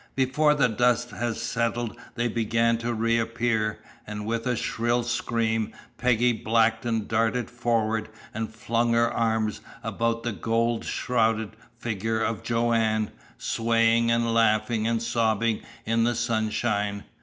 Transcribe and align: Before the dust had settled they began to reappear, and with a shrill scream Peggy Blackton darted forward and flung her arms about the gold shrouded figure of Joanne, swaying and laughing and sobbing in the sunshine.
Before 0.15 0.55
the 0.55 0.67
dust 0.67 1.11
had 1.11 1.35
settled 1.35 1.95
they 2.15 2.27
began 2.27 2.79
to 2.79 2.91
reappear, 2.91 3.77
and 4.07 4.25
with 4.25 4.47
a 4.47 4.55
shrill 4.55 5.03
scream 5.03 5.73
Peggy 5.99 6.33
Blackton 6.33 7.05
darted 7.05 7.51
forward 7.51 8.09
and 8.33 8.51
flung 8.51 8.93
her 8.93 9.13
arms 9.13 9.61
about 9.83 10.23
the 10.23 10.31
gold 10.31 10.85
shrouded 10.85 11.55
figure 11.77 12.19
of 12.19 12.41
Joanne, 12.41 13.11
swaying 13.37 14.09
and 14.09 14.33
laughing 14.33 14.87
and 14.87 15.03
sobbing 15.03 15.61
in 15.85 16.03
the 16.03 16.15
sunshine. 16.15 17.03